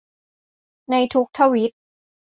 [0.89, 1.71] ในทุกทวีต